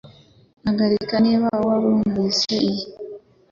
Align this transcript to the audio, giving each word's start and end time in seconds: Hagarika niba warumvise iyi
Hagarika 0.67 1.15
niba 1.25 1.47
warumvise 1.65 2.53
iyi 2.69 2.85